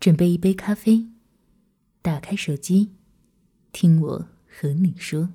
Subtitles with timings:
[0.00, 1.06] 准备一杯咖啡，
[2.00, 2.90] 打开手机，
[3.70, 5.28] 听我和你说。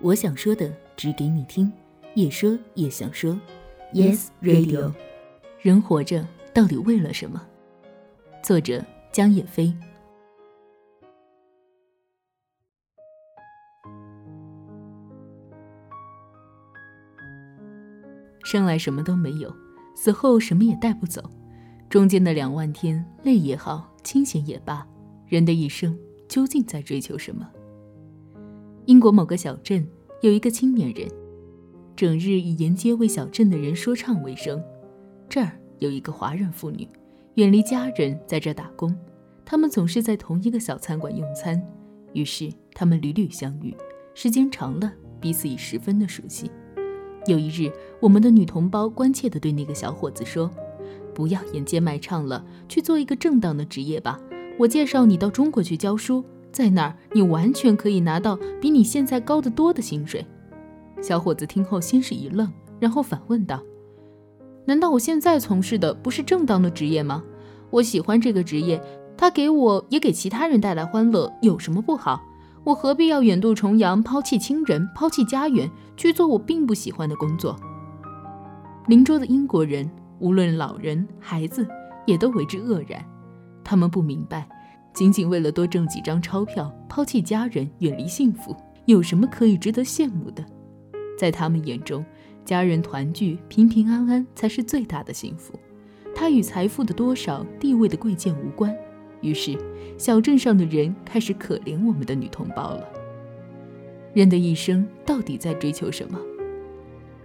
[0.00, 1.72] 我想说的，只给你听，
[2.14, 3.36] 也说也想说。
[3.92, 4.94] Yes Radio，
[5.60, 6.24] 人活着
[6.54, 7.44] 到底为了什么？
[8.40, 9.74] 作者江野飞。
[18.44, 19.52] 生来什么都没有，
[19.94, 21.30] 死后什么也带不走。
[21.88, 24.86] 中间的两万天，累也好，清闲也罢，
[25.26, 25.96] 人的一生
[26.28, 27.48] 究竟在追求什么？
[28.86, 29.86] 英国某个小镇
[30.20, 31.08] 有一个青年人，
[31.94, 34.62] 整日以沿街为小镇的人说唱为生。
[35.28, 36.88] 这儿有一个华人妇女，
[37.34, 38.94] 远离家人，在这打工。
[39.44, 41.62] 他们总是在同一个小餐馆用餐，
[42.12, 43.76] 于是他们屡屡相遇，
[44.14, 46.50] 时间长了，彼此已十分的熟悉。
[47.26, 50.50] 有一日，我们的女同胞关切地对那个小伙子说
[51.14, 54.20] ：“不要沿街卖唱了，去做一个正当的职业吧。
[54.58, 60.24] 我介绍你到中国去教书，在那儿你完全可以拿到比你现在高得多的薪水。”
[61.00, 63.62] 小伙子听后先是一愣，然后反问道
[64.66, 67.24] ：“难道我现在从事的不是正当的职业吗？
[67.70, 68.78] 我喜欢这个职业，
[69.16, 72.22] 它给我也给其他人带来欢乐，有什么不好？”
[72.64, 77.54] 我何必要远渡重洋，抛弃亲人，抛弃家园，去做我并不喜欢的工作？
[78.86, 81.68] 邻桌的英国人，无论老人孩子，
[82.06, 83.04] 也都为之愕然。
[83.62, 84.48] 他们不明白，
[84.94, 88.56] 仅仅为了多挣几张钞票，抛弃家人，远离幸福，
[88.86, 90.42] 有什么可以值得羡慕的？
[91.18, 92.02] 在他们眼中，
[92.46, 95.52] 家人团聚，平平安安才是最大的幸福。
[96.14, 98.74] 它与财富的多少、地位的贵贱无关。
[99.24, 99.56] 于是，
[99.96, 102.86] 小镇上的人开始可怜我们的女同胞了。
[104.12, 106.20] 人的一生到底在追求什么？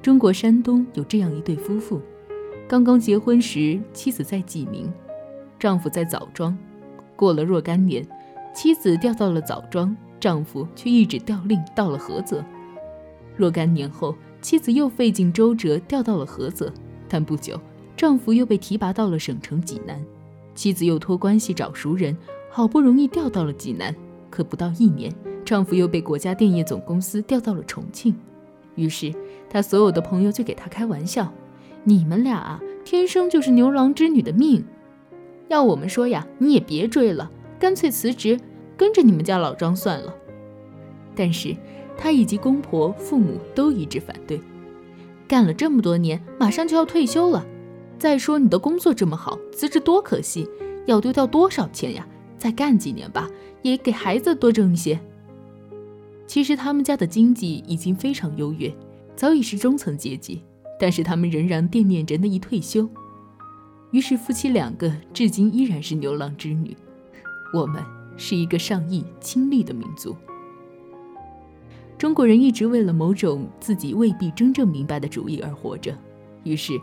[0.01, 2.01] 中国山东有这样一对夫妇，
[2.67, 4.91] 刚刚结婚时，妻子在济宁，
[5.59, 6.57] 丈夫在枣庄。
[7.17, 8.07] 过了若干年，
[8.55, 12.43] 妻子调到了枣庄，丈夫却一纸调令到了菏泽。
[13.35, 16.73] 若干年后，妻子又费尽周折调到了菏泽，
[17.09, 17.59] 但不久，
[17.97, 20.01] 丈夫又被提拔到了省城济南。
[20.59, 22.17] 妻子又托关系找熟人，
[22.49, 23.95] 好不容易调到了济南，
[24.29, 25.09] 可不到一年，
[25.45, 28.13] 丈夫又被国家电业总公司调到了重庆。
[28.75, 29.15] 于是，
[29.49, 31.31] 他所有的朋友就给他开玩笑
[31.85, 34.61] ：“你们俩啊，天生就是牛郎织女的命。
[35.47, 38.37] 要我们说呀，你也别追了，干脆辞职，
[38.75, 40.13] 跟着你们家老张算了。”
[41.15, 41.55] 但是，
[41.97, 44.41] 他以及公婆、父母都一致反对。
[45.25, 47.45] 干了这么多年，马上就要退休了。
[47.99, 50.47] 再说你的工作这么好，辞职多可惜，
[50.85, 52.07] 要丢掉多少钱呀？
[52.37, 53.29] 再干几年吧，
[53.61, 54.97] 也给孩子多挣一些。
[56.25, 58.73] 其实他们家的经济已经非常优越，
[59.17, 60.41] 早已是中层阶级，
[60.79, 62.89] 但是他们仍然惦念着那一退休。
[63.91, 66.77] 于是夫妻两个至今依然是牛郎织女。
[67.53, 67.83] 我们
[68.15, 70.15] 是一个上亿亲历的民族。
[71.97, 75.93] 中国人一直为了某种自己未必真正明白的主义而活着，
[76.45, 76.79] 于是。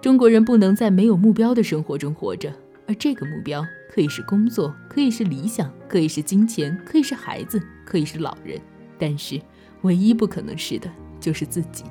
[0.00, 2.52] 中国人不能在没有目标的生活中活着，
[2.86, 8.60] 而这个目标可以是工作，可以是理想，可以是金钱，可以是孩子，可以是老人，
[8.96, 9.40] 但是
[9.82, 10.88] 唯一不可能是的
[11.18, 11.82] 就是自己。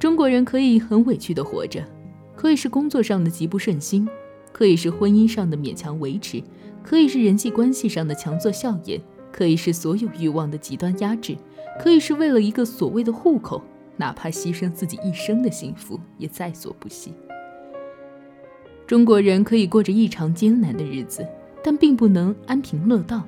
[0.00, 1.84] 中国人可以很委屈的活着，
[2.34, 4.08] 可以是工作上的极不顺心，
[4.52, 6.42] 可以是婚姻上的勉强维持，
[6.82, 9.00] 可以是人际关系上的强作笑颜，
[9.30, 11.36] 可以是所有欲望的极端压制，
[11.80, 13.62] 可以是为了一个所谓的户口。
[13.96, 17.12] 哪怕牺牲自己一生的幸福，也在所不惜。
[18.86, 21.26] 中国人可以过着异常艰难的日子，
[21.62, 23.22] 但并不能安贫乐道。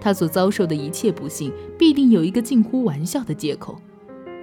[0.00, 3.76] 他所遭受的一切不幸，必定有一个近乎玩笑的借口。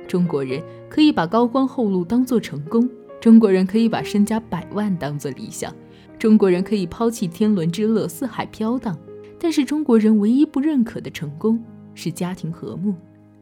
[0.08, 2.90] 中国人可以把高官厚禄当作成功，
[3.20, 5.74] 中国人可以把身家百万当作理想，
[6.18, 8.98] 中国人可以抛弃天伦之乐，四海飘荡。
[9.40, 11.62] 但是中国人唯一不认可的成功，
[11.94, 12.96] 是家庭和睦，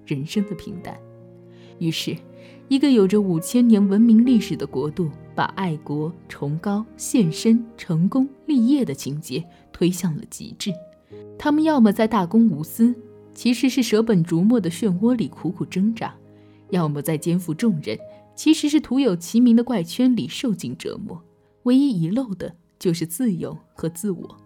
[0.05, 0.97] 人生的平淡。
[1.79, 2.17] 于是，
[2.67, 10.71] 一个有着五千年文明历史的国度，把爱国、崇高、献身、成功、立业的情节推向了极致。
[11.37, 12.95] 他们要么在大公无私，
[13.33, 16.09] 其实是舍本逐末的漩涡里苦苦挣扎；
[16.69, 17.97] 要么在肩负重任，
[18.35, 21.21] 其实是徒有其名的怪圈里受尽折磨。
[21.63, 24.37] 唯一遗漏的就是自由和自我。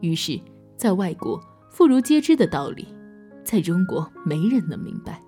[0.00, 0.40] 于是，
[0.76, 1.40] 在外国
[1.70, 2.86] 妇孺皆知的道理，
[3.44, 5.22] 在中国没人能明白。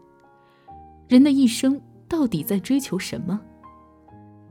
[1.09, 3.41] 人的一生到底在追求什么？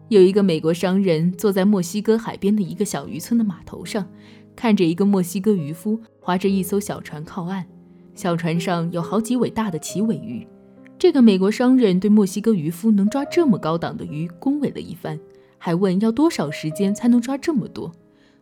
[0.07, 4.07] 有一个美国商人坐在墨西哥海边的一个小渔村的码头上，
[4.55, 7.65] 看着一个墨西哥渔夫划着一艘小船靠岸，
[8.13, 10.47] 小船上有好几尾大的旗尾鱼。
[10.97, 15.19] 这个美国商人对墨西哥渔夫能抓这么高档的鱼恭维了一番，
[15.57, 17.91] 还问要多少时间才能抓这么多。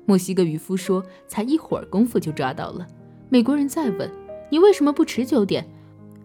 [0.05, 2.85] 墨西哥渔夫说：“才一会儿功夫就抓到了。”
[3.29, 4.11] 美国人再问
[4.51, 5.65] ：“你为什么不持久点，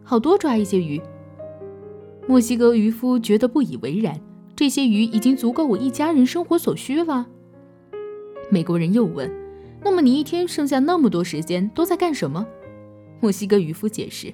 [0.05, 1.01] 好多抓一些鱼？”
[2.29, 4.21] 墨西哥渔夫觉得不以为然
[4.55, 7.27] ：“这些鱼已经足够我一家人生活所需了。”
[8.53, 9.33] 美国人又问
[9.83, 12.47] ：“那么你一天剩下那么多时间都在干什么？”
[13.21, 14.31] 墨西哥渔夫解释：“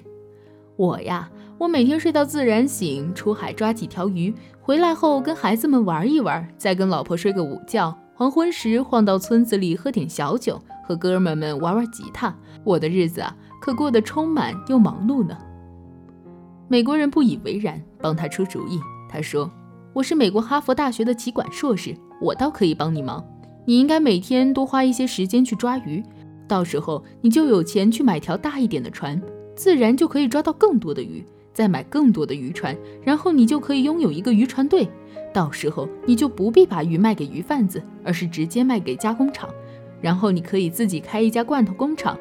[0.75, 12.33] 我呀，我每天睡到自然醒，出海抓几条鱼，回来后跟孩子们玩一玩，再跟老婆睡个午觉。”黄昏时晃到村子里喝点小酒，和哥们们玩玩吉他。
[12.65, 15.37] 我的日子啊，可过得充满又忙碌呢。
[16.67, 18.79] 美国人不以为然，帮他出主意。
[19.07, 19.51] 他说
[19.93, 23.23] ：“我是美国哈佛大学的企管硕士，我倒可以帮你忙。
[23.65, 26.03] 你应该每天多花一些时间去抓鱼，
[26.47, 29.21] 到时候你就有钱去买条大一点的船，
[29.55, 31.23] 自然就可以抓到更多的鱼。
[31.53, 34.89] 再买更多的渔船，然后你就可以拥有一个渔船队。”
[35.31, 39.47] 到时候你就不必把鱼卖给鱼贩子，而是直接卖给加工厂，
[40.01, 42.17] 然后你可以自己开一家罐头工厂，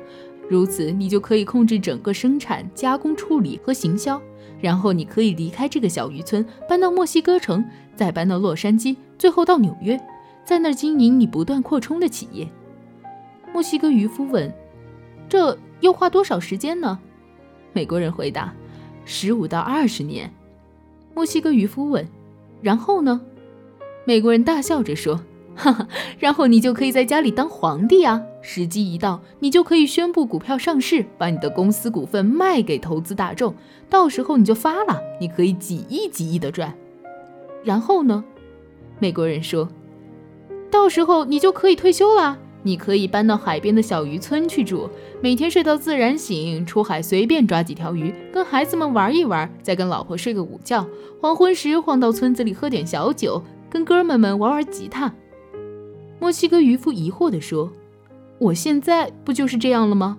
[0.49, 4.21] 如此你就可以控制整个生产、加工、处理和行销。
[4.65, 7.63] 然后你可以离开这个小渔村，搬到墨西哥城，
[7.95, 10.01] 再搬到洛杉矶，最后到纽约，
[10.43, 12.49] 在那儿经营你不断扩充的企业。
[13.53, 14.51] 墨西哥渔夫问
[15.29, 16.99] ：“这要花多少时间呢？”
[17.75, 18.55] 美国人回答
[19.05, 20.33] ：“十五到二十年。”
[21.15, 22.09] 墨西哥渔夫问。
[22.63, 23.21] 然后呢？
[24.07, 25.21] 美国人大笑着说
[25.57, 28.21] ：“哈哈，然后你就可以在家里当皇帝啊！
[28.41, 33.55] 时机一到，你就可以宣布股票上市，把你的公司股份卖给投资大众，
[33.89, 36.75] 到时候你就发了，你可以几亿几亿的赚。
[37.63, 38.25] 然后呢？”
[38.99, 39.69] 美国人说
[40.71, 44.89] ：“到时候你就可以退休了。”你可以搬到海边的小渔村去住，
[45.21, 50.87] 每天睡到自然醒，出海随便抓几条鱼，跟孩子们玩一玩，再跟老婆睡个午觉。
[51.21, 55.13] 黄昏时晃到村子里喝点小酒，跟哥们们玩玩吉他。
[56.25, 57.71] 墨西哥渔夫疑惑地说
[58.41, 60.19] ：“我现在不就是这样了吗？”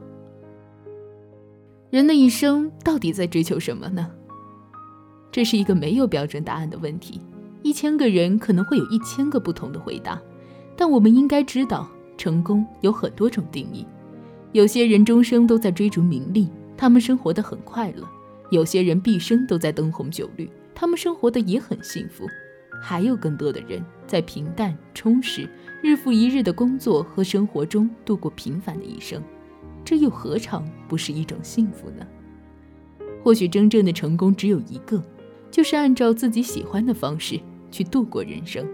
[1.89, 4.11] 人的一生到底在追求什么呢？
[5.31, 7.19] 这是一个没有标准答案的问题，
[7.63, 10.21] 一千个人可能会有一千个不同的回答，
[10.77, 11.89] 但我们应该知道。
[12.17, 13.83] 成功有很多种定义，
[14.51, 16.47] 有些人终生都在追逐名利，
[16.77, 18.03] 他们生活的很快乐；
[18.51, 22.27] 有些人毕生都在灯红酒绿，他们生活的也很幸福；
[22.79, 25.49] 还有更多的人在平淡充实、
[25.85, 29.21] 日复一日的工作和生活中度过平凡的一生，
[29.83, 32.03] 这又何尝不是一种幸福呢？
[33.23, 34.99] 或许真正的成功只有一个，
[35.51, 37.39] 就是按照自己喜欢的方式
[37.69, 38.67] 去度过人生。